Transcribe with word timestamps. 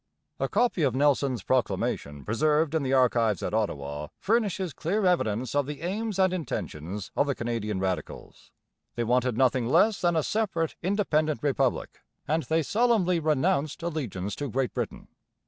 A 0.39 0.49
copy 0.49 0.81
of 0.81 0.95
Nelson's 0.95 1.43
proclamation 1.43 2.25
preserved 2.25 2.73
in 2.73 2.81
the 2.81 2.91
Archives 2.91 3.43
at 3.43 3.53
Ottawa 3.53 4.07
furnishes 4.17 4.73
clear 4.73 5.05
evidence 5.05 5.53
of 5.53 5.67
the 5.67 5.81
aims 5.83 6.17
and 6.17 6.33
intentions 6.33 7.11
of 7.15 7.27
the 7.27 7.35
Canadian 7.35 7.79
radicals: 7.79 8.49
they 8.95 9.03
wanted 9.03 9.37
nothing 9.37 9.67
less 9.67 10.01
than 10.01 10.15
a 10.15 10.23
separate, 10.23 10.75
independent 10.81 11.43
republic, 11.43 11.99
and 12.27 12.41
they 12.41 12.63
solemnly 12.63 13.19
renounced 13.19 13.83
allegiance 13.83 14.35
to 14.37 14.49
Great 14.49 14.73
Britain. 14.73 15.07